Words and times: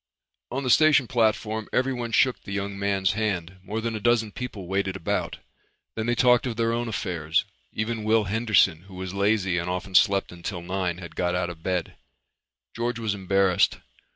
On 0.49 0.63
the 0.63 0.71
station 0.71 1.05
platform 1.05 1.69
everyone 1.71 2.11
shook 2.11 2.41
the 2.41 2.51
young 2.51 2.79
man's 2.79 3.11
hand. 3.11 3.57
More 3.61 3.79
than 3.81 3.95
a 3.95 3.99
dozen 3.99 4.31
people 4.31 4.65
waited 4.65 4.95
about. 4.95 5.37
Then 5.95 6.07
they 6.07 6.15
talked 6.15 6.47
of 6.47 6.55
their 6.55 6.73
own 6.73 6.87
affairs. 6.87 7.45
Even 7.71 8.03
Will 8.03 8.23
Henderson, 8.23 8.85
who 8.87 8.95
was 8.95 9.13
lazy 9.13 9.59
and 9.59 9.69
often 9.69 9.93
slept 9.93 10.31
until 10.31 10.63
nine, 10.63 10.97
had 10.97 11.15
got 11.15 11.35
out 11.35 11.51
of 11.51 11.61
bed. 11.61 11.93
George 12.75 12.97
was 12.97 13.13
embarrassed. 13.13 13.77